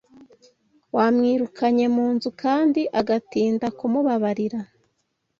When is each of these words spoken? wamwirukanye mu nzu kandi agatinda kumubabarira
wamwirukanye 0.95 1.85
mu 1.95 2.05
nzu 2.13 2.29
kandi 2.41 2.81
agatinda 2.99 3.67
kumubabarira 3.77 4.59